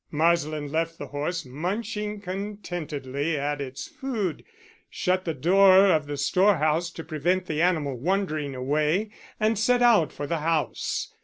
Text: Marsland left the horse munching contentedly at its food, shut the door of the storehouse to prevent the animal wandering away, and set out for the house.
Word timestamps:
Marsland 0.09 0.71
left 0.71 0.97
the 0.97 1.09
horse 1.09 1.45
munching 1.45 2.21
contentedly 2.21 3.37
at 3.37 3.61
its 3.61 3.87
food, 3.87 4.43
shut 4.89 5.25
the 5.25 5.33
door 5.35 5.91
of 5.91 6.07
the 6.07 6.17
storehouse 6.17 6.89
to 6.89 7.03
prevent 7.03 7.45
the 7.45 7.61
animal 7.61 7.95
wandering 7.95 8.55
away, 8.55 9.11
and 9.39 9.59
set 9.59 9.83
out 9.83 10.11
for 10.11 10.25
the 10.25 10.39
house. 10.39 11.13